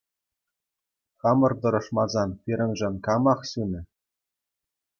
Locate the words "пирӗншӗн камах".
2.47-3.39